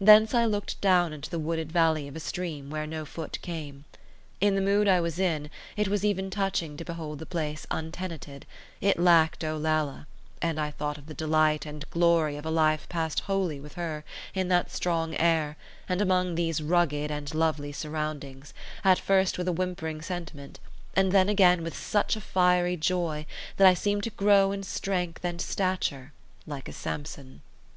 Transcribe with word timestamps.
Thence 0.00 0.34
I 0.34 0.44
looked 0.44 0.80
down 0.80 1.12
into 1.12 1.28
the 1.28 1.38
wooded 1.40 1.72
valley 1.72 2.06
of 2.06 2.14
a 2.14 2.20
stream, 2.20 2.70
where 2.70 2.86
no 2.86 3.04
foot 3.04 3.40
came. 3.42 3.84
In 4.40 4.54
the 4.54 4.60
mood 4.60 4.86
I 4.86 5.00
was 5.00 5.18
in, 5.18 5.50
it 5.76 5.88
was 5.88 6.04
even 6.04 6.30
touching 6.30 6.76
to 6.76 6.84
behold 6.84 7.18
the 7.18 7.26
place 7.26 7.66
untenanted; 7.72 8.46
it 8.80 9.00
lacked 9.00 9.42
Olalla; 9.42 10.06
and 10.40 10.60
I 10.60 10.70
thought 10.70 10.96
of 10.96 11.06
the 11.06 11.12
delight 11.12 11.66
and 11.66 11.90
glory 11.90 12.36
of 12.36 12.46
a 12.46 12.52
life 12.52 12.88
passed 12.88 13.18
wholly 13.26 13.58
with 13.58 13.72
her 13.74 14.04
in 14.32 14.46
that 14.46 14.70
strong 14.70 15.16
air, 15.16 15.56
and 15.88 16.00
among 16.00 16.36
these 16.36 16.62
rugged 16.62 17.10
and 17.10 17.34
lovely 17.34 17.72
surroundings, 17.72 18.54
at 18.84 19.00
first 19.00 19.38
with 19.38 19.48
a 19.48 19.52
whimpering 19.52 20.02
sentiment, 20.02 20.60
and 20.94 21.10
then 21.10 21.28
again 21.28 21.64
with 21.64 21.76
such 21.76 22.14
a 22.14 22.20
fiery 22.20 22.76
joy 22.76 23.26
that 23.56 23.66
I 23.66 23.74
seemed 23.74 24.04
to 24.04 24.10
grow 24.10 24.52
in 24.52 24.62
strength 24.62 25.24
and 25.24 25.40
stature, 25.40 26.12
like 26.46 26.68
a 26.68 26.72
Samson. 26.72 27.40